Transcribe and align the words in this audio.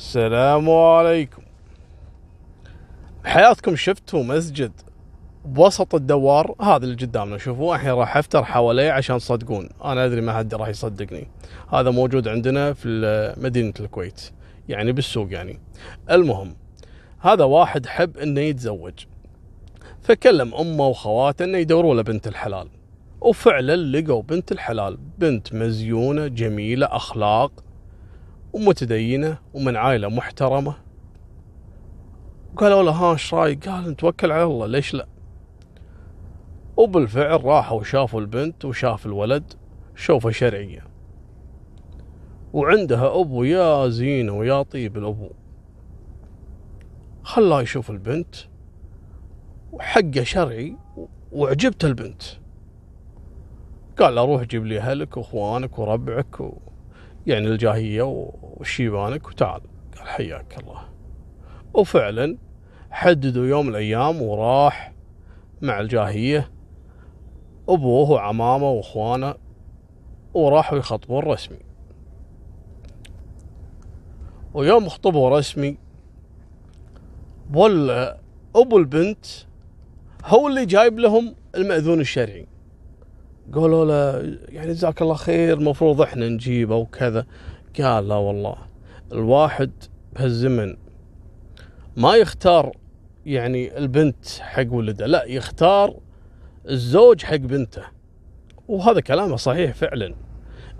السلام 0.00 0.70
عليكم. 0.70 1.42
بحياتكم 3.24 3.76
شفتوا 3.76 4.22
مسجد 4.22 4.72
بوسط 5.44 5.94
الدوار؟ 5.94 6.54
هذا 6.60 6.84
اللي 6.84 6.94
قدامنا. 6.94 7.38
شوفوا 7.38 7.74
الحين 7.74 7.90
راح 7.90 8.16
أفتر 8.16 8.44
حواليه 8.44 8.90
عشان 8.90 9.18
تصدقون 9.18 9.68
أنا 9.84 10.04
أدري 10.04 10.20
ما 10.20 10.32
حد 10.32 10.54
راح 10.54 10.68
يصدقني. 10.68 11.28
هذا 11.72 11.90
موجود 11.90 12.28
عندنا 12.28 12.72
في 12.72 13.34
مدينة 13.36 13.72
الكويت. 13.80 14.30
يعني 14.68 14.92
بالسوق 14.92 15.32
يعني. 15.32 15.60
المهم 16.10 16.56
هذا 17.18 17.44
واحد 17.44 17.86
حب 17.86 18.16
إنه 18.16 18.40
يتزوج. 18.40 19.04
فكلم 20.02 20.54
أمه 20.54 20.86
وخواته 20.86 21.44
إنه 21.44 21.58
يدوروا 21.58 21.94
له 21.94 22.02
بنت 22.02 22.28
الحلال. 22.28 22.68
وفعلا 23.20 23.76
لقوا 23.76 24.22
بنت 24.22 24.52
الحلال. 24.52 24.98
بنت 25.18 25.54
مزيونة 25.54 26.26
جميلة 26.26 26.86
أخلاق. 26.86 27.52
ومتدينة 28.52 29.38
ومن 29.54 29.76
عائلة 29.76 30.08
محترمة. 30.08 30.74
قالوا 32.56 32.82
له 32.82 32.90
ها 32.90 33.12
إيش 33.12 33.34
رأيك؟ 33.34 33.68
قال 33.68 33.90
نتوكل 33.90 34.32
على 34.32 34.44
الله. 34.44 34.66
ليش 34.66 34.94
لا؟ 34.94 35.06
وبالفعل 36.76 37.44
راحوا 37.44 37.82
شافوا 37.82 38.20
البنت 38.20 38.64
وشاف 38.64 39.06
الولد 39.06 39.52
شوفه 39.96 40.30
شرعيه 40.30 40.84
وعندها 42.52 43.20
أبو 43.20 43.44
يا 43.44 43.88
زينة 43.88 44.32
ويا 44.32 44.62
طيب 44.62 44.96
الأبو. 44.96 45.30
خلاه 47.22 47.62
يشوف 47.62 47.90
البنت 47.90 48.34
وحقه 49.72 50.22
شرعي 50.22 50.76
وعجبته 51.32 51.86
البنت. 51.86 52.22
قال 53.98 54.14
له 54.14 54.24
روح 54.24 54.42
جيب 54.42 54.66
لي 54.66 54.78
أهلك 54.78 55.16
وإخوانك 55.16 55.78
وربعك 55.78 56.40
و... 56.40 56.58
يعني 57.26 57.46
الجاهيه 57.48 58.02
وشيبانك 58.42 59.28
وتعال 59.28 59.60
قال 59.98 60.08
حياك 60.08 60.56
الله. 60.60 60.80
وفعلا 61.74 62.36
حددوا 62.90 63.46
يوم 63.46 63.66
من 63.66 63.70
الأيام 63.70 64.22
وراح 64.22 64.92
مع 65.62 65.80
الجاهيه 65.80 66.50
أبوه 67.68 68.10
وعمامه 68.10 68.70
وإخوانه 68.70 69.34
وراحوا 70.34 70.78
يخطبون 70.78 71.22
رسمي 71.22 71.58
ويوم 74.54 74.88
خطبوا 74.88 75.38
رسمي 75.38 75.76
ولا 77.54 78.18
أبو 78.56 78.78
البنت 78.78 79.26
هو 80.24 80.48
اللي 80.48 80.66
جايب 80.66 80.98
لهم 80.98 81.34
المأذون 81.54 82.00
الشرعي. 82.00 82.46
قالوا 83.54 83.84
له 83.84 84.38
يعني 84.48 84.72
جزاك 84.72 85.02
الله 85.02 85.14
خير 85.14 85.58
المفروض 85.58 86.00
إحنا 86.00 86.28
نجيبه 86.28 86.76
وكذا. 86.76 87.26
قال 87.80 88.08
لا 88.08 88.14
والله 88.14 88.56
الواحد 89.12 89.70
بهالزمن 90.12 90.76
ما 91.96 92.14
يختار 92.14 92.76
يعني 93.26 93.78
البنت 93.78 94.28
حق 94.40 94.72
ولده 94.72 95.06
لا 95.06 95.24
يختار 95.24 95.96
الزوج 96.68 97.22
حق 97.22 97.36
بنته. 97.36 97.82
وهذا 98.68 99.00
كلامه 99.00 99.36
صحيح 99.36 99.74
فعلا. 99.74 100.14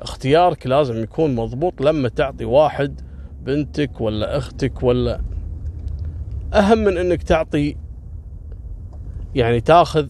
اختيارك 0.01 0.67
لازم 0.67 1.03
يكون 1.03 1.35
مضبوط 1.35 1.81
لما 1.81 2.09
تعطي 2.09 2.45
واحد 2.45 3.01
بنتك 3.43 4.01
ولا 4.01 4.37
أختك 4.37 4.83
ولا 4.83 5.21
أهم 6.55 6.79
من 6.79 6.99
إنك 6.99 7.23
تعطي 7.23 7.77
يعني 9.35 9.61
تاخذ 9.61 10.07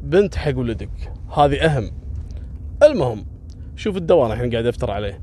بنت 0.00 0.34
حق 0.34 0.58
ولدك. 0.58 1.15
هذه 1.36 1.64
أهم. 1.64 1.90
المهم 2.82 3.26
شوف 3.76 3.96
الدوام 3.96 4.32
الحين 4.32 4.50
قاعد 4.50 4.66
افتر 4.66 4.90
عليه. 4.90 5.20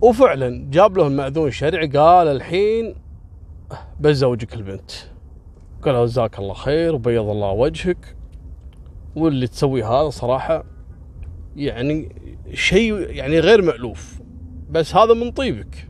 وفعلا 0.00 0.70
جاب 0.70 0.98
له 0.98 1.06
المأذون 1.06 1.48
الشرعي 1.48 1.86
قال 1.86 2.28
الحين 2.28 2.94
بزوجك 4.00 4.54
البنت. 4.54 4.90
قال 5.82 6.06
جزاك 6.06 6.38
الله 6.38 6.54
خير 6.54 6.94
وبيض 6.94 7.28
الله 7.28 7.50
وجهك. 7.50 8.16
واللي 9.16 9.46
تسويه 9.46 9.88
هذا 9.88 10.10
صراحة 10.10 10.64
يعني 11.56 12.08
شيء 12.52 12.94
يعني 12.94 13.40
غير 13.40 13.62
مألوف. 13.62 14.20
بس 14.70 14.96
هذا 14.96 15.14
من 15.14 15.30
طيبك. 15.30 15.88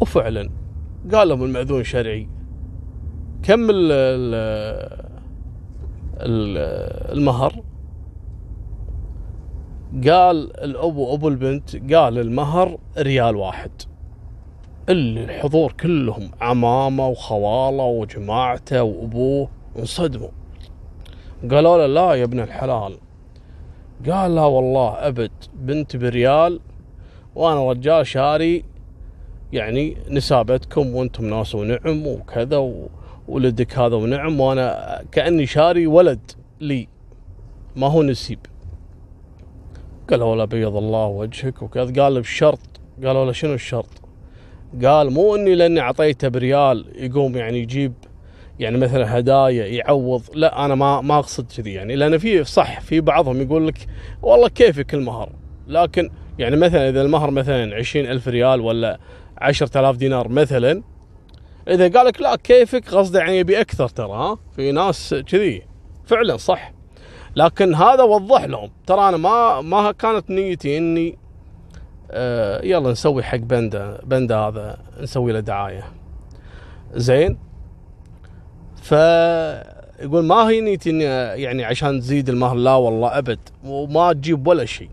وفعلا 0.00 0.50
قال 1.12 1.28
لهم 1.28 1.44
المأذون 1.44 1.80
الشرعي 1.80 2.28
كم 3.42 3.70
المهر. 6.20 7.62
قال 10.04 10.60
الأبو 10.64 11.14
أبو 11.14 11.28
البنت 11.28 11.94
قال 11.94 12.18
المهر 12.18 12.78
ريال 12.98 13.36
واحد. 13.36 13.70
اللي 14.88 15.24
الحضور 15.24 15.72
كلهم 15.72 16.30
عمامة 16.40 17.08
وخوالة 17.08 17.84
وجماعته 17.84 18.82
وأبوه 18.82 19.48
انصدموا. 19.78 20.28
قالوا 21.50 21.78
له 21.78 21.86
لا 21.86 22.14
يا 22.14 22.24
ابن 22.24 22.40
الحلال. 22.40 22.98
قال 24.10 24.34
لا 24.34 24.44
والله 24.44 24.90
أبد 24.90 25.30
بنت 25.54 25.96
بريال 25.96 26.60
وأنا 27.34 27.70
رجال 27.70 28.06
شاري 28.06 28.64
يعني 29.52 29.96
نسابتكم 30.10 30.94
وأنتم 30.94 31.24
ناس 31.24 31.54
ونعم 31.54 32.06
وكذا 32.06 32.56
ولدك 33.28 33.78
هذا 33.78 33.96
ونعم 33.96 34.40
وأنا 34.40 35.02
كأني 35.12 35.46
شاري 35.46 35.86
ولد 35.86 36.30
لي. 36.60 36.88
ما 37.76 37.86
هو 37.86 38.02
نسيب. 38.02 38.38
قالوا 40.10 40.36
له 40.36 40.44
بيض 40.44 40.76
الله 40.76 41.06
وجهك. 41.06 41.62
وكذا 41.62 42.02
قال 42.02 42.20
بشرط. 42.20 42.60
قالوا 43.04 43.24
له 43.24 43.32
شنو 43.32 43.54
الشرط؟ 43.54 44.02
قال 44.84 45.10
مو 45.10 45.36
إني 45.36 45.54
لأني 45.54 45.80
أعطيته 45.80 46.28
بريال 46.28 46.86
يقوم 46.94 47.36
يعني 47.36 47.58
يجيب 47.58 47.92
يعني 48.58 48.78
مثلا 48.78 49.18
هدايا 49.18 49.66
يعوض. 49.66 50.22
لا 50.34 50.64
أنا 50.64 50.74
ما 50.74 51.00
ما 51.00 51.18
أقصد 51.18 51.52
كذي 51.52 51.72
يعني. 51.72 51.96
لأن 51.96 52.18
في 52.18 52.44
صح 52.44 52.80
في 52.80 53.00
بعضهم 53.00 53.40
يقول 53.40 53.68
لك 53.68 53.86
والله 54.22 54.48
كيفك 54.48 54.94
المهر؟ 54.94 55.32
لكن 55.68 56.10
يعني 56.38 56.56
مثلا 56.56 56.88
إذا 56.88 57.02
المهر 57.02 57.30
مثلا 57.30 57.74
عشرين 57.74 58.06
ألف 58.06 58.28
ريال 58.28 58.60
ولا 58.60 58.98
عشرة 59.38 59.80
آلاف 59.80 59.96
دينار 59.96 60.28
مثلا 60.28 60.82
إذا 61.68 61.98
قال 61.98 62.06
لك 62.06 62.20
لا 62.20 62.36
كيفك؟ 62.36 62.94
قصده 62.94 63.20
يعني 63.20 63.38
يبي 63.38 63.60
أكثر 63.60 63.88
ترى 63.88 64.12
ها؟ 64.12 64.38
في 64.56 64.72
ناس 64.72 65.14
كذي. 65.14 65.62
فعلا 66.04 66.36
صح. 66.36 66.72
لكن 67.36 67.74
هذا 67.74 68.02
وضح 68.02 68.44
لهم. 68.44 68.70
ترى 68.86 69.08
أنا 69.08 69.16
ما 69.16 69.60
ما 69.60 69.92
كانت 69.92 70.30
نيتي 70.30 70.78
إني 70.78 71.18
آه 72.10 72.64
يلا 72.64 72.90
نسوي 72.90 73.22
حق 73.22 73.36
بندا 73.36 74.00
بندا 74.04 74.36
هذا 74.36 74.78
نسوي 75.00 75.32
له 75.32 75.40
دعاية. 75.40 75.84
زين؟ 76.94 77.38
فيقول 78.82 80.24
ما 80.24 80.48
هي 80.48 80.60
نيتي 80.60 80.90
إني 80.90 81.04
يعني 81.42 81.64
عشان 81.64 82.00
تزيد 82.00 82.28
المهر؟ 82.28 82.56
لا 82.56 82.74
والله 82.74 83.18
أبد. 83.18 83.40
وما 83.64 84.12
تجيب 84.12 84.46
ولا 84.46 84.64
شيء. 84.64 84.90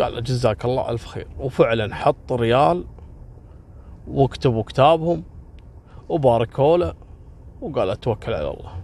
قال 0.00 0.24
جزاك 0.24 0.64
الله 0.64 0.90
ألف 0.90 1.06
خير. 1.06 1.26
وفعلا 1.38 1.94
حط 1.94 2.32
ريال 2.32 2.84
وكتبوا 4.08 4.62
كتابهم 4.62 5.22
وباركوا 6.08 6.76
له 6.76 6.94
وقال 7.60 7.90
أتوكل 7.90 8.34
على 8.34 8.50
الله. 8.50 8.82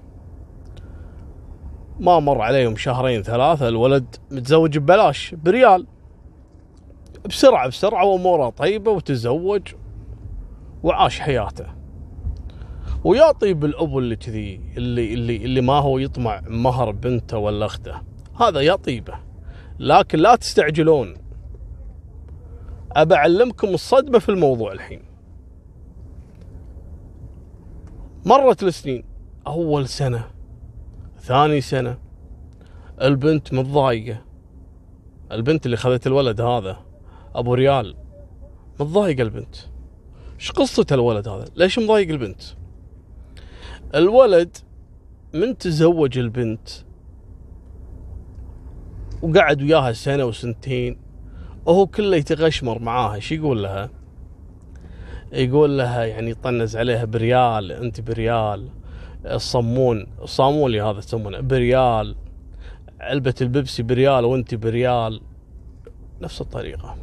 ما 2.01 2.21
مر 2.21 2.41
عليهم 2.41 2.77
شهرين 2.77 3.23
ثلاثة 3.23 3.69
الولد 3.69 4.17
متزوج 4.31 4.79
ببلاش 4.79 5.35
بريال. 5.35 5.87
بسرعة 7.29 7.69
بسرعة 7.69 8.05
وأموره 8.05 8.51
طيبة 8.51 8.91
وتزوج 8.91 9.63
وعاش 10.83 11.21
حياته. 11.21 11.67
ويا 13.05 13.33
طيب 13.33 13.65
الأب 13.65 13.99
اللي 13.99 14.17
كذي 14.17 14.61
اللي 14.77 15.15
اللي 15.15 15.37
اللي 15.37 15.61
ما 15.61 15.73
هو 15.73 15.99
يطمع 15.99 16.41
مهر 16.47 16.91
بنته 16.91 17.39
ولا 17.39 17.67
أخته. 17.67 18.01
هذا 18.41 18.61
يا 18.61 18.77
طيبة. 18.77 19.15
لكن 19.79 20.19
لا 20.19 20.37
تستعجلون. 20.37 21.17
أبى 22.93 23.15
أعلمكم 23.15 23.69
الصدمة 23.69 24.19
في 24.19 24.29
الموضوع 24.29 24.73
الحين. 24.73 25.08
مرت 28.29 28.63
السنين. 28.63 29.05
أول 29.47 29.89
سنة 29.89 30.31
ثاني 31.21 31.61
سنة 31.61 31.99
البنت 33.03 33.55
متضايقة. 33.55 34.23
البنت 35.33 35.67
اللي 35.67 35.77
خذت 35.77 36.07
الولد 36.07 36.41
هذا 36.41 36.77
أبو 37.35 37.55
ريال. 37.55 37.97
متضايقة 38.81 39.23
البنت. 39.23 39.57
إيش 40.41 40.53
قصة 40.53 40.87
الولد 40.93 41.29
هذا؟ 41.29 41.45
ليش 41.57 41.79
مضايق 41.79 42.09
البنت؟ 42.09 42.43
الولد 43.95 44.57
من 45.35 45.59
تزوج 45.59 46.19
البنت 46.19 46.69
وقعد 49.23 49.63
وياها 49.63 49.93
سنة 49.93 50.25
وسنتين 50.25 51.01
وهو 51.67 51.87
كله 51.87 52.17
يتغشمر 52.17 52.79
معاها. 52.79 53.15
إيش 53.15 53.33
يقول 53.33 53.63
لها؟ 53.63 53.91
يقول 55.33 55.79
لها 55.79 56.05
يعني 56.05 56.31
يطنز 56.31 56.77
عليها 56.77 57.05
بريال 57.05 57.73
انت 57.73 58.01
بريال 58.01 58.69
الصمون 59.27 60.07
الصامولي 60.23 60.83
هذا 60.83 60.99
يسمونه 60.99 61.41
بريال 61.41 62.17
علبة 63.01 63.35
البيبسي 63.41 63.83
بريال 63.83 64.25
وانت 64.25 64.55
بريال 64.55 65.21
نفس 66.21 66.41
الطريقة. 66.41 66.97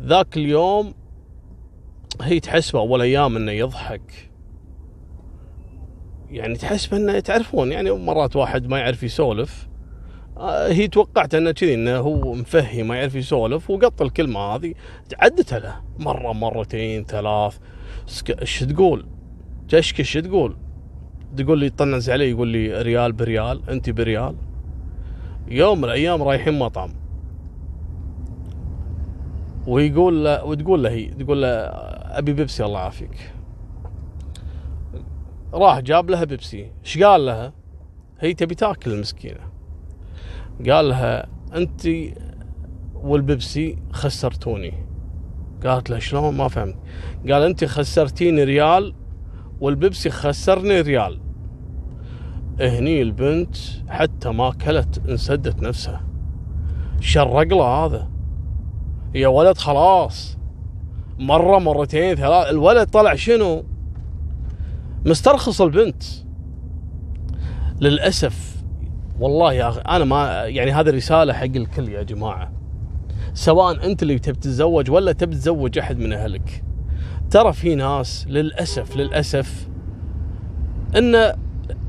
ذاك 0.00 0.36
اليوم 0.36 0.94
هي 2.20 2.40
تحسبه 2.40 2.80
أول 2.80 3.02
أيام 3.02 3.36
إنه 3.36 3.52
يضحك. 3.52 4.30
يعني 6.30 6.54
تحسب 6.54 6.94
إنه 6.94 7.20
تعرفون 7.20 7.72
يعني 7.72 7.90
مرات 7.90 8.36
واحد 8.36 8.66
ما 8.66 8.78
يعرف 8.78 9.02
يسولف. 9.02 9.69
هي 10.48 10.88
توقعت 10.88 11.34
انه 11.34 11.50
كذي 11.50 11.74
إنه 11.74 11.96
هو 11.96 12.34
مفهي 12.34 12.82
ما 12.82 12.96
يعرف 12.96 13.14
يسولف 13.14 13.70
وقط 13.70 14.02
الكلمة 14.02 14.40
هذه 14.40 14.74
عدتها 15.18 15.58
له 15.58 15.80
مرة 15.98 16.32
مرتين 16.32 17.04
ثلاث. 17.04 17.58
إيش 18.40 18.60
تقول؟ 18.60 19.06
تشكي 19.68 19.98
إيش 19.98 20.12
تقول؟ 20.12 20.56
تقول 21.36 21.58
لي 21.58 21.70
طنز 21.70 22.10
علي 22.10 22.30
يقول 22.30 22.48
لي 22.48 22.82
ريال 22.82 23.12
بريال 23.12 23.70
أنت 23.70 23.90
بريال. 23.90 24.36
يوم 25.48 25.78
من 25.78 25.84
الأيام 25.84 26.22
رايحين 26.22 26.58
مطعم. 26.58 26.90
ويقول 29.66 30.24
له 30.24 30.44
وتقول 30.44 30.82
له 30.82 30.90
هي 30.90 31.06
تقول 31.06 31.42
له 31.42 31.48
أبي 32.18 32.32
بيبسي 32.32 32.64
الله 32.64 32.78
يعافيك. 32.78 33.32
راح 35.52 35.80
جاب 35.80 36.10
لها 36.10 36.24
بيبسي. 36.24 36.70
إيش 36.84 36.98
قال 37.02 37.26
لها؟ 37.26 37.52
هي 38.20 38.34
تبي 38.34 38.54
تاكل 38.54 38.92
المسكينة. 38.92 39.49
قال 40.68 40.88
لها 40.88 41.26
أنت 41.54 41.88
والبيبسي 42.94 43.78
خسرتوني. 43.92 44.74
قالت 45.64 45.90
له 45.90 45.98
شلون؟ 45.98 46.36
ما 46.36 46.48
فهمت. 46.48 46.76
قال 47.30 47.42
أنت 47.42 47.64
خسرتيني 47.64 48.44
ريال 48.44 48.94
والبيبسي 49.60 50.10
خسرني 50.10 50.80
ريال. 50.80 51.20
هني 52.60 53.02
البنت 53.02 53.56
حتى 53.88 54.28
ما 54.28 54.50
كلت 54.50 55.02
انسدت 55.08 55.62
نفسها. 55.62 56.04
شرق 57.00 57.54
له 57.54 57.64
هذا. 57.64 58.10
يا 59.14 59.28
ولد 59.28 59.58
خلاص. 59.58 60.38
مرة 61.18 61.58
مرتين 61.58 62.14
ثلاث 62.14 62.50
الولد 62.50 62.88
طلع 62.88 63.14
شنو؟ 63.14 63.64
مسترخص 65.06 65.60
البنت. 65.60 66.02
للأسف 67.80 68.49
والله 69.20 69.52
يا 69.52 69.68
أخي 69.68 69.80
أنا 69.80 70.04
ما 70.04 70.44
يعني 70.44 70.72
هذه 70.72 70.90
رسالة 70.90 71.32
حق 71.32 71.44
الكل 71.44 71.88
يا 71.88 72.02
جماعة. 72.02 72.52
سواء 73.34 73.86
أنت 73.86 74.02
اللي 74.02 74.18
تبي 74.18 74.38
تتزوج 74.38 74.90
ولا 74.90 75.12
تبي 75.12 75.34
تزوج 75.34 75.78
أحد 75.78 75.98
من 75.98 76.12
أهلك. 76.12 76.64
ترى 77.30 77.52
في 77.52 77.74
ناس 77.74 78.26
للأسف 78.28 78.96
للأسف 78.96 79.68
أن 80.96 81.34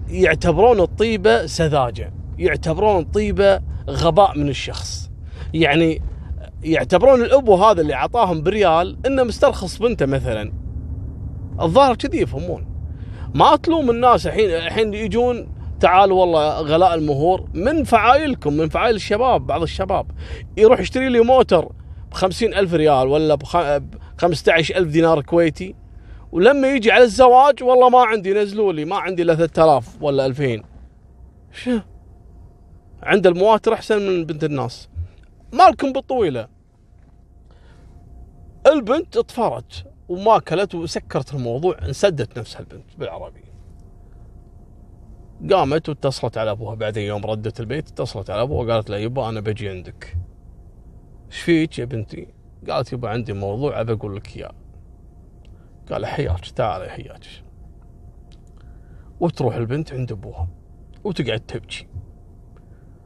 يعتبرون 0.10 0.80
الطيبة 0.80 1.46
سذاجة 1.46 2.14
يعتبرون 2.38 3.00
الطيبة 3.00 3.60
غباء 3.90 4.38
من 4.38 4.50
الشخص. 4.50 5.12
يعني 5.54 6.02
يعتبرون 6.64 7.22
الأبو 7.22 7.56
هذا 7.56 7.82
اللي 7.82 7.94
عطاهم 7.94 8.44
بريال 8.44 8.98
إنه 9.06 9.24
مسترخص 9.24 9.78
بنته 9.78 10.06
مثلا. 10.06 10.54
الظاهر 11.62 11.96
كذي 11.96 12.22
يفهمون. 12.22 12.66
ما 13.36 13.56
تلوم 13.56 13.90
الناس 13.90 14.28
الحين 14.28 14.50
الحين 14.50 14.94
يجون 14.94 15.61
تعالوا 15.82 16.22
والله 16.22 16.62
غلاء 16.62 16.94
المهور 16.94 17.50
من 17.54 17.84
فعايلكم 17.84 18.54
من 18.54 18.70
فعايل 18.70 18.96
الشباب 18.96 19.48
بعض 19.48 19.62
الشباب 19.62 20.12
يروح 20.58 20.80
يشتري 20.80 21.10
لي 21.10 21.20
موتر 21.20 21.72
بخمسين 22.12 22.54
ألف 22.54 22.74
ريال 22.74 23.08
ولا 23.08 23.38
عشر 24.48 24.76
ألف 24.78 24.92
دينار 24.92 25.22
كويتي. 25.22 25.76
ولما 26.32 26.68
يجي 26.68 26.92
على 26.92 27.04
الزواج 27.04 27.64
والله 27.64 27.90
ما 27.90 28.00
عندي 28.00 28.34
نزلوا 28.34 28.74
لي 28.74 28.86
ما 28.86 28.96
عندي 28.96 29.22
إلا 29.22 29.36
3000 29.36 30.02
ولا 30.02 30.26
2000 30.26 30.64
شو؟ 31.52 31.80
عند 33.04 33.28
المواتر 33.28 33.74
أحسن 33.74 34.08
من 34.08 34.26
بنت 34.26 34.44
الناس. 34.44 34.90
مالكم 35.54 35.94
بالطويلة. 35.94 36.48
البنت 38.68 39.18
اطفرت 39.18 39.86
وما 40.10 40.38
اكلت 40.38 40.76
وسكرت 40.76 41.34
الموضوع 41.34 41.76
انسدت 41.86 42.40
نفسها 42.40 42.60
البنت 42.60 42.86
بالعربي 42.98 43.51
قامت 45.50 45.90
واتصلت 45.90 46.38
على 46.38 46.52
أبوها. 46.52 46.76
بعدين 46.76 47.04
يوم 47.04 47.26
ردت 47.26 47.60
البيت 47.60 47.88
اتصلت 47.88 48.30
على 48.30 48.42
أبوها 48.42 48.66
وقالت 48.66 48.90
له 48.90 48.98
يبا 48.98 49.30
أنا 49.30 49.40
بجي 49.40 49.70
عندك. 49.70 50.18
إيش 51.32 51.42
فيك 51.42 51.80
يا 51.80 51.86
بنتي؟ 51.86 52.28
قالت 52.70 52.94
يبا 52.94 53.10
عندي 53.10 53.34
موضوع 53.34 53.82
أبى 53.82 53.94
أقول 53.94 54.16
لك 54.16 54.38
إياه. 54.38 54.54
قال 55.92 56.06
حياك 56.06 56.40
تعالي 56.40 56.90
حياك. 56.90 57.26
وتروح 59.20 59.56
البنت 59.56 59.94
عند 59.94 60.12
أبوها 60.12 60.48
وتقعد 61.04 61.40
تبكي. 61.40 61.88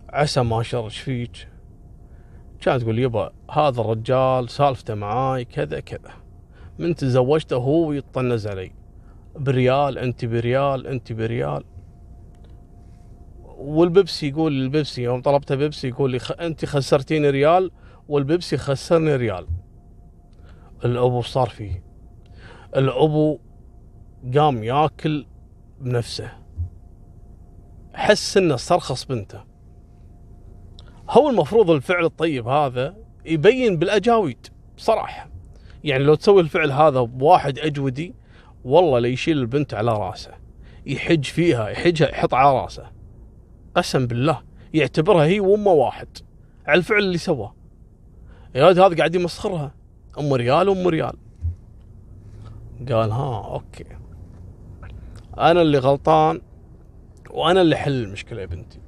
عسى 0.09 0.41
ما 0.41 0.63
شر 0.63 0.80
إيش 0.80 0.97
فيك؟ 0.99 1.49
كانت 2.61 2.81
تقول 2.81 2.99
يبا 2.99 3.31
هذا 3.51 3.81
الرجال 3.81 4.49
سالفته 4.49 4.93
معاي 4.93 5.45
كذا 5.45 5.79
كذا. 5.79 6.11
من 6.79 6.95
تزوجته 6.95 7.55
هو 7.55 7.91
يطنز 7.91 8.47
علي. 8.47 8.71
بريال 9.35 9.97
انت 9.97 10.25
بريال 10.25 10.87
انت 10.87 11.13
بريال. 11.13 11.63
والبيبسي 13.57 14.29
يقول 14.29 14.53
البيبسي 14.53 15.01
يوم 15.01 15.21
طلبته 15.21 15.55
بيبسي 15.55 15.87
يقول 15.87 16.11
لي 16.11 16.19
خ... 16.19 16.31
أنت 16.31 16.65
خسرتيني 16.65 17.29
ريال 17.29 17.71
والبيبسي 18.07 18.57
خسرني 18.57 19.15
ريال. 19.15 19.47
الأبو 20.85 21.21
صار 21.21 21.49
فيه. 21.49 21.83
الأبو 22.75 23.39
قام 24.35 24.63
ياكل 24.63 25.25
بنفسه. 25.81 26.31
حس 27.93 28.37
إنه 28.37 28.55
استرخص 28.55 29.05
بنته. 29.05 29.43
هو 31.09 31.29
المفروض 31.29 31.71
الفعل 31.71 32.05
الطيب 32.05 32.47
هذا 32.47 32.97
يبين 33.25 33.77
بالأجاويد 33.77 34.47
بصراحة. 34.77 35.29
يعني 35.83 36.03
لو 36.03 36.15
تسوي 36.15 36.41
الفعل 36.41 36.71
هذا 36.71 37.01
بواحد 37.01 37.59
أجودي 37.59 38.15
والله 38.63 38.99
ليشيل 38.99 39.37
البنت 39.37 39.73
على 39.73 39.91
رأسه. 39.91 40.31
يحج 40.85 41.23
فيها 41.23 41.69
يحجها 41.69 42.09
يحط 42.09 42.33
على 42.33 42.61
رأسه. 42.61 42.94
قسم 43.75 44.07
بالله 44.07 44.41
يعتبرها 44.73 45.25
هي 45.25 45.39
وأمه 45.39 45.71
واحد. 45.71 46.07
على 46.67 46.77
الفعل 46.77 46.99
اللي 46.99 47.17
سواه. 47.17 47.55
يا 48.55 48.71
هذا 48.71 48.95
قاعد 48.95 49.15
يمسخرها. 49.15 49.75
أم 50.19 50.33
ريال 50.33 50.69
أم 50.69 50.87
ريال. 50.87 51.17
قال 52.89 53.11
ها 53.11 53.53
okay. 53.53 53.85
أنا 55.37 55.61
اللي 55.61 55.77
غلطان 55.77 56.41
وأنا 57.29 57.61
اللي 57.61 57.75
حل 57.75 58.03
المشكلة 58.03 58.41
يا 58.41 58.45
بنتي. 58.45 58.79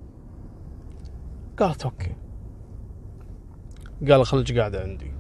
قالت 1.60 1.84
okay. 1.84 2.16
قال 4.10 4.26
خليك 4.26 4.58
قاعدة 4.60 4.82
عندي. 4.82 5.12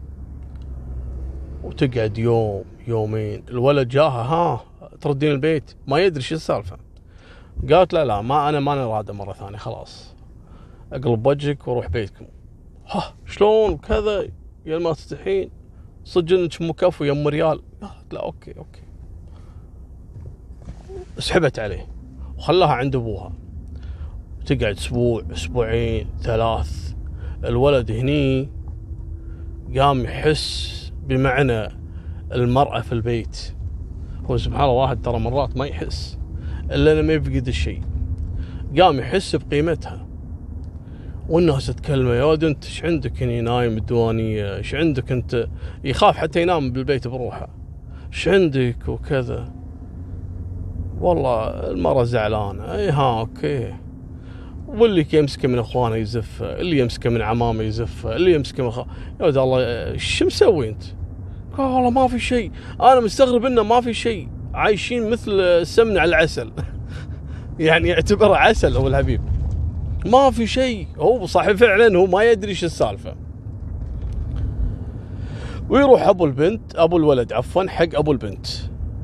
وتقعد 1.63 2.17
يوم 2.17 2.65
يومين. 2.87 3.43
الولد 3.49 3.87
جاها 3.87 4.21
ها 4.21 4.65
تردين 5.01 5.31
البيت. 5.31 5.75
ما 5.87 5.99
يدري 5.99 6.21
شو 6.21 6.35
السالفة. 6.35 6.86
قالت 7.71 7.93
لا 7.93 8.05
لا 8.05 8.21
ما 8.21 8.49
أنا 8.49 8.59
ماني 8.59 8.81
راده 8.81 9.13
مرة 9.13 9.33
ثانية 9.33 9.57
خلاص. 9.57 10.15
أقلب 10.93 11.27
وجهك 11.27 11.67
وأروح 11.67 11.87
بيتكم. 11.87 12.25
ها 12.87 13.13
شلون؟ 13.25 13.77
كذا 13.77 14.27
يا 14.65 14.77
ما 14.77 14.93
تستحين. 14.93 15.49
صدق 16.03 16.37
إنك 16.37 16.61
مو 16.61 16.78
كفو 16.78 17.03
يا 17.03 17.11
أم 17.11 17.27
ريال. 17.27 17.61
قالت 17.81 18.13
لا 18.13 18.23
okay 18.23 18.57
okay. 18.57 18.81
سحبت 21.19 21.59
عليه. 21.59 21.87
وخلاها 22.37 22.73
عند 22.73 22.95
أبوها. 22.95 23.31
تقعد 24.45 24.75
أسبوع 24.75 25.23
أسبوعين 25.31 26.07
ثلاث. 26.21 26.93
الولد 27.43 27.91
هني 27.91 28.49
قام 29.77 30.03
يحس 30.03 30.91
بمعنى 31.03 31.67
المرأة 32.33 32.81
في 32.81 32.91
البيت. 32.91 33.53
هو 34.25 34.37
سبحان 34.37 34.61
الله 34.61 34.73
واحد 34.73 35.01
ترى 35.01 35.19
مرات 35.19 35.57
ما 35.57 35.65
يحس. 35.65 36.16
إلا 36.71 37.01
لما 37.01 37.13
يفقد 37.13 37.47
الشيء. 37.47 37.81
قام 38.79 38.99
يحس 38.99 39.35
بقيمتها. 39.35 40.07
والناس 41.29 41.65
تكلمه 41.67 42.13
يا 42.13 42.23
ولد 42.23 42.43
أنت 42.43 42.65
إيش 42.65 42.85
عندك؟ 42.85 43.23
هني 43.23 43.41
نايم 43.41 43.75
بالديوانيه 43.75 44.55
إيش 44.57 44.75
عندك 44.75 45.11
أنت؟ 45.11 45.47
يخاف 45.83 46.17
حتى 46.17 46.41
ينام 46.41 46.71
بالبيت 46.71 47.07
بروحه. 47.07 47.49
إيش 48.13 48.27
عندك؟ 48.27 48.87
وكذا. 48.87 49.51
والله 50.99 51.49
المرة 51.71 52.03
زعلانة. 52.03 52.75
اي 52.75 52.89
ها 52.89 53.19
أوكي. 53.19 53.73
واللي 54.67 55.05
يمسكه 55.13 55.47
من 55.47 55.59
إخوانه 55.59 55.95
يزفه 55.95 56.59
اللي 56.59 56.79
يمسكه 56.79 57.09
من 57.09 57.21
عمامه 57.21 57.63
يزفه 57.63 58.15
اللي 58.15 58.33
يمسكه 58.33 58.63
من 58.63 58.71
خ... 58.71 58.77
يا 59.19 59.25
ولد 59.25 59.37
الله 59.37 59.59
إيش 59.91 60.23
مسوي 60.23 60.69
أنت؟ 60.69 60.83
قال 61.57 61.67
والله 61.67 61.89
ما 61.89 62.07
في 62.07 62.19
شيء 62.19 62.51
أنا 62.81 62.99
مستغرب 62.99 63.45
إنه 63.45 63.63
ما 63.63 63.81
في 63.81 63.93
شيء. 63.93 64.29
عايشين 64.57 65.09
مثل 65.09 65.31
السمن 65.31 65.97
على 65.97 66.09
العسل. 66.09 66.51
يعني 67.59 67.87
يعتبره 67.89 68.35
عسل 68.35 68.77
هو 68.77 68.87
الحبيب. 68.87 69.21
ما 70.05 70.31
في 70.31 70.47
شيء. 70.47 70.87
هو 70.97 71.25
صحيح 71.25 71.51
فعلا 71.51 71.97
هو 71.97 72.05
ما 72.05 72.23
يدري 72.23 72.49
إيش 72.49 72.63
السالفة. 72.63 73.15
ويروح 75.69 76.07
أبو 76.07 76.25
البنت 76.25 76.75
أبو 76.75 76.97
الولد 76.97 77.33
عفوا 77.33 77.69
حق 77.69 77.95
أبو 77.95 78.11
البنت. 78.11 78.47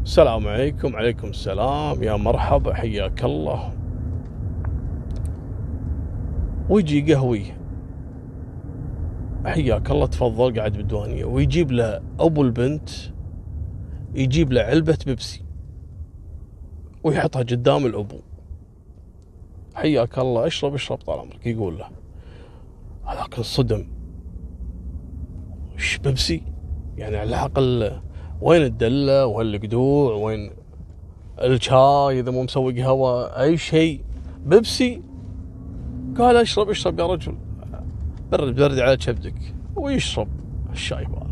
السلام 0.03 0.47
عليكم. 0.47 0.95
عليكم 0.95 1.27
السلام. 1.27 2.03
يا 2.03 2.15
مرحبا 2.15 2.73
حياك 2.73 3.23
الله. 3.23 3.73
ويجي 6.69 7.13
قهوي. 7.13 7.43
حياك 9.45 9.91
الله 9.91 10.05
تفضل 10.05 10.59
قاعد 10.59 10.73
بالديوانية. 10.73 11.25
ويجيب 11.25 11.71
له 11.71 12.01
أبو 12.19 12.41
البنت 12.41 12.89
يجيب 14.15 14.53
له 14.53 14.61
علبة 14.61 14.97
بيبسي. 15.05 15.42
ويحطها 17.03 17.39
قدام 17.39 17.85
الأبو. 17.85 18.19
حياك 19.75 20.19
الله 20.19 20.47
اشرب 20.47 20.73
اشرب 20.73 20.97
طال 20.97 21.19
عمرك 21.19 21.45
يقول 21.47 21.77
له. 21.77 21.89
هذاك 23.05 23.37
انصدم 23.37 23.87
إيش 25.73 25.97
بيبسي 25.97 26.43
يعني 26.97 27.17
على 27.17 27.29
العقل 27.29 27.99
وين 28.41 28.61
الدلة؟ 28.61 29.25
وين 29.25 29.55
القدوع؟ 29.55 30.15
وين 30.15 30.51
الشاي 31.41 32.19
إذا 32.19 32.31
مو 32.31 32.43
مسوي 32.43 32.81
قهوه 32.81 33.41
أي 33.41 33.57
شيء. 33.57 34.01
بيبسي 34.45 35.01
قال 36.17 36.35
اشرب 36.37 36.69
اشرب 36.69 36.99
يا 36.99 37.05
رجل. 37.05 37.37
برد 38.31 38.55
برد 38.55 38.79
على 38.79 38.97
كبدك 38.97 39.55
ويشرب 39.75 40.27
الشاي 40.71 41.05
هذا 41.05 41.22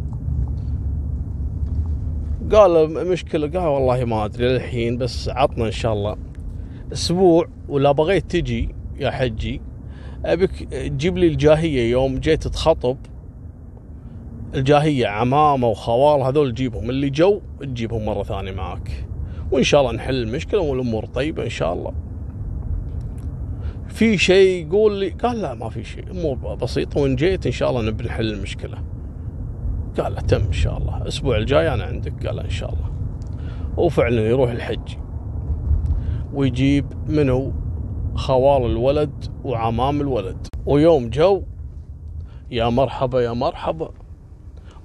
قال 2.51 3.07
مشكلة؟ 3.07 3.47
قال 3.47 3.67
والله 3.67 4.05
ما 4.05 4.25
أدري 4.25 4.47
للحين 4.47 4.97
بس 4.97 5.29
عطنا 5.29 5.65
إن 5.65 5.71
شاء 5.71 5.93
الله. 5.93 6.17
أسبوع 6.93 7.47
ولا 7.69 7.91
بغيت 7.91 8.31
تجي 8.31 8.75
يا 8.99 9.11
حجي 9.11 9.61
أبيك 10.25 10.51
تجيب 10.73 11.17
لي 11.17 11.27
الجاهية 11.27 11.91
يوم 11.91 12.17
جيت 12.17 12.47
تخطب. 12.47 12.97
الجاهية 14.55 15.07
عمامة 15.07 15.67
وخوال 15.67 16.21
هذول 16.21 16.51
تجيبهم. 16.53 16.89
اللي 16.89 17.09
جو 17.09 17.41
تجيبهم 17.59 18.05
مرة 18.05 18.23
ثانية 18.23 18.51
معك 18.51 19.05
وإن 19.51 19.63
شاء 19.63 19.81
الله 19.81 19.91
نحل 19.91 20.15
المشكلة 20.15 20.59
والأمور 20.61 21.05
طيبة 21.05 21.43
إن 21.43 21.49
شاء 21.49 21.73
الله. 21.73 21.93
في 23.87 24.17
شيء 24.17 24.67
يقول 24.67 24.99
لي؟ 24.99 25.09
قال 25.09 25.41
لا 25.41 25.53
ما 25.53 25.69
في 25.69 25.83
شيء. 25.83 26.11
امور 26.11 26.55
بسيطة 26.55 27.01
وإن 27.01 27.15
جيت 27.15 27.45
إن 27.45 27.51
شاء 27.51 27.69
الله 27.69 27.81
نبي 27.81 28.03
نحل 28.03 28.33
المشكلة. 28.33 28.90
قال 29.99 30.15
تم 30.15 30.41
إن 30.41 30.51
شاء 30.51 30.77
الله. 30.77 31.01
الأسبوع 31.01 31.37
الجاي 31.37 31.73
أنا 31.73 31.83
عندك. 31.83 32.27
قال 32.27 32.39
إن 32.39 32.49
شاء 32.49 32.73
الله. 32.73 32.91
وفعلا 33.77 34.21
يروح 34.21 34.51
الحج. 34.51 34.95
ويجيب 36.33 36.85
منه 37.07 37.53
خوال 38.15 38.71
الولد 38.71 39.25
وعمام 39.43 40.01
الولد. 40.01 40.47
ويوم 40.65 41.09
جو 41.09 41.43
يا 42.51 42.69
مرحبا 42.69 43.21
يا 43.21 43.33
مرحبا. 43.33 43.91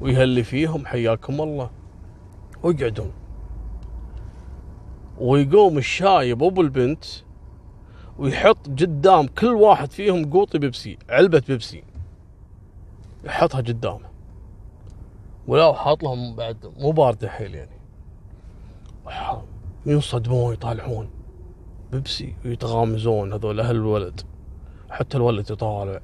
ويهلي 0.01 0.43
فيهم 0.43 0.87
حياكم 0.87 1.41
الله. 1.41 1.71
ويقعدون. 2.63 3.13
ويقوم 5.19 5.79
الشايب 5.79 6.43
ابو 6.43 6.61
البنت 6.61 7.05
ويحط 8.19 8.69
قدام 8.69 9.27
كل 9.27 9.47
واحد 9.47 9.93
فيهم 9.93 10.31
قوطي 10.31 10.59
بيبسي 10.59 10.99
علبة 11.11 11.43
بيبسي. 11.49 11.83
يحطها 13.25 13.61
قدامه. 13.61 14.16
ولا 15.47 15.73
حاط 15.73 16.03
لهم 16.03 16.37
بعد 16.37 16.73
مو 16.79 16.91
باردة 16.91 17.29
حيل 17.29 17.55
يعني. 17.55 17.77
ينصدمون 19.87 20.53
يطالعون 20.53 21.09
بيبسي 21.93 22.35
ويتغامزون 22.45 23.33
هذول 23.33 23.61
أهل 23.61 23.77
الولد. 23.77 24.21
حتى 24.91 25.17
الولد 25.17 25.51
يطالع. 25.51 26.01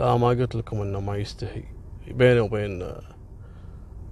قال 0.00 0.20
ما 0.20 0.28
قلت 0.28 0.54
لكم 0.54 0.80
إنه 0.80 1.00
ما 1.00 1.16
يستحي. 1.16 1.64
بينه 2.08 2.40
وبين 2.40 2.82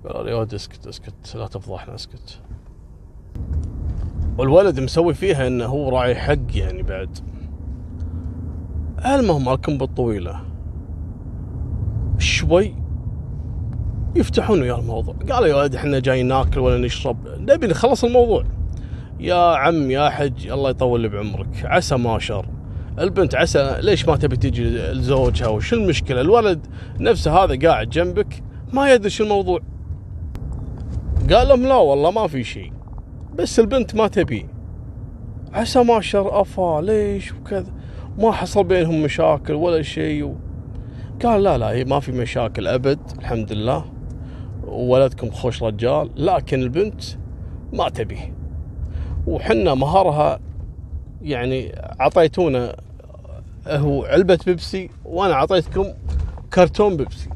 قال 0.05 0.29
يا 0.29 0.47
أسكت 0.55 0.87
أسكت 0.87 1.37
لا 1.37 1.47
تفضحنا 1.47 1.95
أسكت. 1.95 2.41
والولد 4.39 4.81
مسوي 4.81 5.15
فيها 5.15 5.47
إنه 5.47 5.65
هو 5.65 5.89
راعي 5.89 6.15
حق 6.15 6.57
يعني 6.57 6.83
بعد. 6.83 7.19
المهم 9.07 9.49
الكم 9.49 9.79
بالطويلة. 9.79 10.41
شوي 12.19 12.86
يفتحون 14.17 14.63
ويا 14.63 14.79
الموضوع. 14.79 15.15
قالوا 15.31 15.49
يا 15.49 15.55
ولد 15.55 15.75
إحنا 15.75 15.99
جايين 15.99 16.29
ناكل 16.29 16.61
ولا 16.61 16.79
نشرب. 16.79 17.17
نبي 17.39 17.67
نخلص 17.67 18.05
الموضوع. 18.05 18.45
يا 19.21 19.57
عم 19.57 19.91
يا 19.91 20.11
حج 20.11 20.49
الله 20.49 20.71
يطول 20.71 21.09
بعمرك. 21.09 21.65
عسى 21.65 21.97
ما 21.97 22.19
شر. 22.19 22.47
البنت 22.99 23.35
عسى 23.35 23.77
ليش 23.81 24.09
ما 24.09 24.17
تبي 24.17 24.37
تجي 24.37 24.65
لزوجها؟ 24.69 25.49
وش 25.49 25.73
المشكلة؟ 25.73 26.21
الولد 26.21 26.67
نفسه 27.01 27.45
هذا 27.45 27.69
قاعد 27.69 27.89
جنبك 27.89 28.43
ما 28.73 28.93
يدري 28.93 29.11
شو 29.11 29.25
الموضوع. 29.25 29.61
قال 31.33 31.49
لهم 31.49 31.63
لا 31.63 31.75
والله 31.75 32.11
ما 32.11 32.27
في 32.27 32.45
شيء. 32.45 32.73
بس 33.35 33.61
البنت 33.61 33.95
ما 33.95 34.09
تبي. 34.09 34.47
عسى 35.53 35.85
ما 35.85 36.01
شر 36.01 36.41
أفا 36.41 36.81
ليش 36.81 37.33
وكذا. 37.33 37.73
ما 38.19 38.33
حصل 38.33 38.65
بينهم 38.65 39.03
مشاكل 39.03 39.53
ولا 39.53 39.83
شيء. 39.83 40.35
قال 41.25 41.43
لا 41.43 41.59
لا 41.59 41.71
هي 41.71 41.85
ما 41.85 42.01
في 42.01 42.13
مشاكل 42.13 42.67
أبد 42.67 42.99
الحمد 43.19 43.53
لله. 43.53 43.96
وولدكم 44.67 45.31
خوش 45.31 45.63
رجال 45.63 46.11
لكن 46.17 46.63
البنت 46.63 47.03
ما 47.73 47.89
تبي. 47.89 48.33
وحنا 49.27 49.75
مهرها 49.75 50.41
يعني 51.23 51.73
عطيتونا 52.01 52.77
هو 53.67 54.05
علبة 54.05 54.39
بيبسي 54.47 54.91
وأنا 55.05 55.35
عطيتكم 55.35 55.85
كرتون 56.55 56.97
بيبسي. 56.97 57.31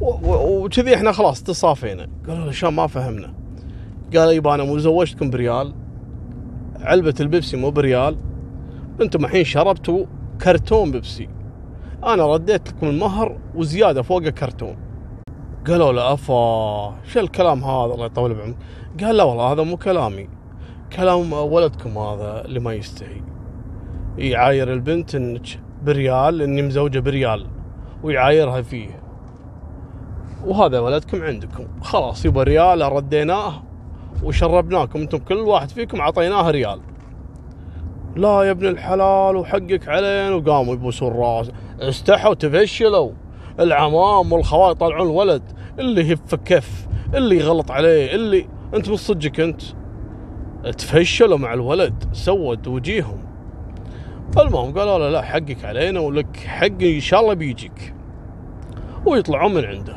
وكذي 0.00 0.94
إحنا 0.94 1.12
خلاص 1.12 1.42
تصافينا 1.42 2.08
قالوا 2.28 2.52
شلون 2.52 2.74
ما 2.74 2.86
فهمنا. 2.86 3.34
قال 4.16 4.34
يبا 4.34 4.54
أنا 4.54 4.64
مو 4.64 4.78
زوجتكم 4.78 5.30
بريال. 5.30 5.74
علبة 6.80 7.14
البيبسي 7.20 7.56
مو 7.56 7.70
بريال. 7.70 8.16
أنتم 9.00 9.24
الحين 9.24 9.44
شربتوا 9.44 10.04
كرتون 10.42 10.90
بيبسي. 10.90 11.28
أنا 12.04 12.26
رديت 12.26 12.68
لكم 12.68 12.86
المهر 12.86 13.38
وزيادة 13.54 14.02
فوقه 14.02 14.30
كرتون 14.30 14.76
قالوا 15.68 15.92
له 15.92 16.12
أفا 16.12 16.94
شو 17.04 17.20
الكلام 17.20 17.64
هذا؟ 17.64 17.94
الله 17.94 18.06
يطول 18.06 18.34
بعمرك. 18.34 18.56
قال 19.00 19.16
لا 19.16 19.22
والله 19.22 19.52
هذا 19.52 19.62
مو 19.62 19.76
كلامي. 19.76 20.28
كلام 20.96 21.32
ولدكم 21.32 21.98
هذا 21.98 22.44
اللي 22.44 22.60
ما 22.60 22.74
يستحي. 22.74 23.22
يعاير 24.18 24.72
البنت 24.72 25.14
إنك 25.14 25.46
بريال 25.82 26.42
إني 26.42 26.62
مزوجة 26.62 26.98
بريال 26.98 27.46
ويعايرها 28.02 28.62
فيه. 28.62 29.00
وهذا 30.46 30.78
ولدكم 30.78 31.22
عندكم. 31.22 31.66
خلاص 31.82 32.24
يبا 32.24 32.42
ريال 32.42 32.92
رديناه 32.92 33.62
وشربناكم 34.22 35.00
أنتم 35.00 35.18
كل 35.18 35.38
واحد 35.38 35.70
فيكم 35.70 36.00
عطيناه 36.00 36.50
ريال. 36.50 36.80
لا 38.16 38.42
يا 38.42 38.50
ابن 38.50 38.66
الحلال 38.66 39.36
وحقك 39.36 39.88
علينا. 39.88 40.34
وقاموا 40.34 40.74
يبوسون 40.74 41.12
راس 41.12 41.50
استحوا 41.80 42.34
تفشلوا. 42.34 43.10
العمام 43.60 44.32
والخوال 44.32 44.72
يطلعون 44.72 45.06
الولد 45.10 45.42
اللي 45.78 46.08
يهف 46.08 46.34
كف 46.34 46.86
اللي 47.14 47.36
يغلط 47.36 47.70
عليه 47.70 48.14
اللي 48.14 48.48
أنت 48.74 48.88
من 48.88 48.96
صدقك 48.96 49.40
أنت. 49.40 49.62
تفشلوا 50.78 51.38
مع 51.38 51.54
الولد 51.54 52.04
سود 52.12 52.66
وجيههم 52.66 53.18
المهم 54.38 54.78
قالوا 54.78 54.98
له 54.98 55.10
لا 55.10 55.22
حقك 55.22 55.64
علينا 55.64 56.00
ولك 56.00 56.36
حق 56.36 56.82
إن 56.82 57.00
شاء 57.00 57.20
الله 57.20 57.34
بيجيك. 57.34 57.94
ويطلعون 59.06 59.54
من 59.54 59.64
عنده. 59.64 59.96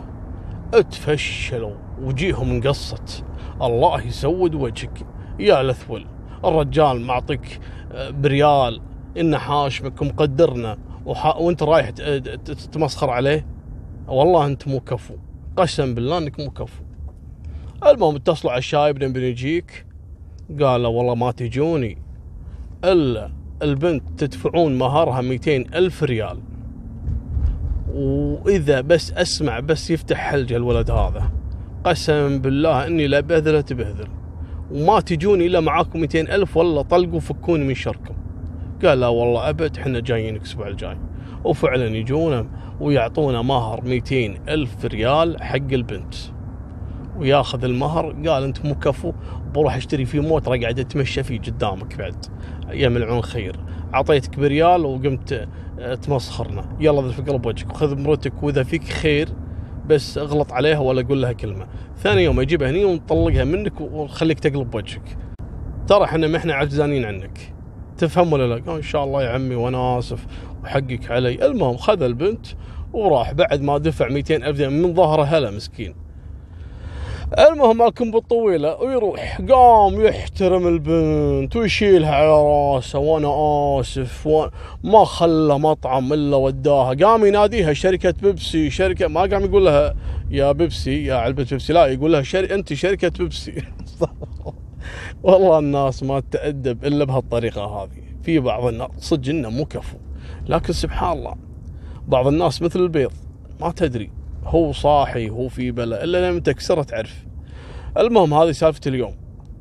تفشلوا 0.72 1.76
وجيههم 2.02 2.50
انقصت 2.52 3.24
الله 3.62 4.02
يسود 4.02 4.56
وجهك 4.56 5.06
يا 5.40 5.64
لثول 5.64 6.06
الرجال 6.46 7.02
معطيك 7.02 7.60
آه، 7.92 8.10
بريال 8.10 8.82
انه 9.18 9.38
حاشمك 9.38 10.02
ومقدرنا 10.02 10.78
وانت 11.40 11.64
رايح 11.64 11.90
تتمسخر 11.90 13.10
عليه 13.10 13.46
والله 14.08 14.46
انت 14.46 14.68
مو 14.68 14.80
كفو. 14.80 15.14
قسم 15.58 15.96
بالله 15.96 16.18
انك 16.18 16.40
مو 16.40 16.50
كفو. 16.50 16.84
المهم 17.86 18.16
اتصلوا 18.16 18.52
على 18.52 18.60
الشايب 18.60 19.04
نبي 19.04 19.32
نجيك 19.32 19.86
قال 20.62 20.86
والله 20.86 21.16
ما 21.16 21.32
تجوني 21.32 21.98
إلا 22.84 23.32
البنت 23.62 24.04
تدفعون 24.18 24.78
مهرها 24.78 25.22
200 25.22 25.52
ألف 25.56 26.04
ريال. 26.04 26.40
وإذا 27.94 28.82
بس 28.82 29.12
أسمع 29.12 29.60
بس 29.60 29.92
يفتح 29.92 30.18
حلجة 30.18 30.56
الولد 30.56 30.92
هذا. 30.92 31.32
قسم 31.84 32.40
بالله 32.40 32.88
إني 32.88 33.08
لا 33.08 33.20
بهذله 33.20 33.62
تبهذل 33.62 34.08
وما 34.72 35.00
تجون 35.00 35.42
إلا 35.42 35.60
معاكم 35.60 36.00
200 36.00 36.20
ألف 36.20 36.58
والله 36.58 36.82
طلقوا 36.82 37.20
فكوني 37.20 37.66
من 37.66 37.76
شركم. 37.76 38.17
قال 38.86 39.00
لا 39.00 39.08
والله 39.08 39.50
أبد 39.50 39.78
إحنا 39.78 40.00
جايين 40.00 40.36
الأسبوع 40.36 40.68
الجاي. 40.68 40.98
وفعلا 41.44 41.86
يجونا 41.86 42.48
ويعطونا 42.80 43.42
مهر 43.42 43.82
200 43.86 44.40
ألف 44.50 44.86
ريال 44.86 45.44
حق 45.44 45.56
البنت. 45.56 46.16
وياخذ 47.18 47.64
المهر 47.64 48.12
قال 48.12 48.44
أنت 48.44 48.66
مو 48.66 48.76
كفو 48.76 49.14
بروح 49.54 49.76
أشتري 49.76 50.06
فيه 50.06 50.20
موتر 50.20 50.54
أقعد 50.54 50.80
أتمشى 50.80 51.24
فيه 51.24 51.40
قدامك 51.40 51.98
بعد. 51.98 52.26
يا 52.72 52.90
ملعون 52.90 53.22
خير. 53.22 53.56
أعطيتك 53.94 54.40
بريال 54.40 54.86
وقمت 54.86 55.48
تمسخرنا. 56.02 56.78
يلا 56.80 57.02
ذا 57.02 57.12
في 57.12 57.22
قلب 57.22 57.46
وجهك 57.46 57.70
وخذ 57.70 57.98
مرتك 57.98 58.44
وإذا 58.44 58.64
فيك 58.64 58.84
خير 58.84 59.30
بس 59.88 60.18
أغلط 60.18 60.52
عليها 60.52 60.80
ولا 60.80 61.02
قول 61.02 61.22
لها 61.22 61.32
كلمة. 61.32 61.68
ثاني 61.98 62.24
يوم 62.24 62.40
أجيبها 62.40 62.70
هني 62.70 62.86
ونطلقها 62.86 63.44
منك 63.44 63.82
ونخليك 63.82 64.40
تقلب 64.40 64.76
وجهك. 64.76 65.18
ترى 65.88 66.04
إحنا 66.04 66.28
ما 66.28 66.38
إحنا 66.38 66.54
عجزانين 66.54 67.06
عنك. 67.06 67.57
تفهم 67.98 68.34
ولا 68.34 68.56
لا؟ 68.56 68.76
إن 68.76 68.82
شاء 68.82 69.04
الله 69.04 69.24
يا 69.24 69.30
عمي 69.30 69.56
وأنا 69.56 70.00
آسف 70.00 70.26
وحقك 70.64 71.12
علي. 71.12 71.46
المهم 71.46 71.78
خذ 71.78 72.02
البنت 72.02 72.48
وراح. 72.94 73.32
بعد 73.34 73.62
ما 73.62 73.78
دفع 73.78 74.08
200 74.08 74.36
ألف 74.36 74.58
درهم 74.58 74.74
من 74.74 74.94
ظهره 74.94 75.24
هلا 75.24 75.52
مسكين. 75.52 75.96
المهم 77.40 77.82
الكم 77.82 78.12
بالطويلة 78.12 78.76
ويروح 78.76 79.42
قام 79.50 80.02
يحترم 80.02 80.68
البنت 80.68 81.56
ويشيلها 81.56 82.16
على 82.16 82.32
راسه 82.32 83.00
وأنا 83.00 83.30
آسف 83.80 84.28
وأنا 84.28 84.52
ما 84.84 85.06
خلى 85.06 85.60
مطعم 85.60 86.14
إلا 86.14 86.38
وداها. 86.38 86.94
قام 86.94 87.26
يناديها 87.26 87.74
شركة 87.74 88.14
بيبسي 88.22 88.70
شركة 88.70 89.08
ما 89.08 89.22
قام 89.22 89.46
يقول 89.46 89.66
لها 89.66 89.96
يا 90.32 90.52
بيبسي 90.52 91.06
يا 91.06 91.16
علبة 91.16 91.48
بيبسي. 91.52 91.74
لا 91.74 91.86
يقول 91.86 92.12
لها 92.14 92.22
شر... 92.22 92.54
أنت 92.54 92.74
شركة 92.74 93.12
بيبسي. 93.20 93.62
والله 95.24 95.60
الناس 95.60 96.04
ما 96.04 96.20
تأدب 96.20 96.86
إلا 96.86 97.06
بهالطريقة 97.06 97.66
هذه. 97.66 98.04
في 98.24 98.40
بعض 98.40 98.66
الناس 98.66 98.90
صدق 99.00 99.30
إنه 99.30 99.50
مو 99.50 99.66
كفو. 99.66 99.98
لكن 100.48 100.74
سبحان 100.74 101.18
الله 101.18 101.36
بعض 102.08 102.28
الناس 102.28 102.62
مثل 102.62 102.80
البيض 102.80 103.12
ما 103.62 103.72
تدري. 103.72 104.12
هو 104.44 104.72
صاحي 104.72 105.30
هو 105.30 105.48
في 105.48 105.72
بلا 105.72 106.04
إلا 106.04 106.30
لما 106.30 106.40
تكسره 106.40 106.84
تعرف. 106.84 107.26
المهم 107.98 108.34
هذه 108.34 108.52
سالفة 108.52 108.82
اليوم. 108.88 109.16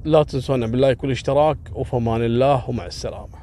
لا 0.05 0.23
تنسونا 0.23 0.67
باللايك 0.67 1.03
والاشتراك 1.03 1.59
وفمان 1.75 2.25
الله 2.25 2.71
ومع 2.71 2.87
السلامة. 2.87 3.36